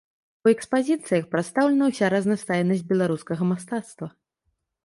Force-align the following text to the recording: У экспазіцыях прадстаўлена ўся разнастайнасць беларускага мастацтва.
У 0.45 0.51
экспазіцыях 0.53 1.27
прадстаўлена 1.35 1.91
ўся 1.91 2.09
разнастайнасць 2.15 2.85
беларускага 2.93 3.43
мастацтва. 3.51 4.07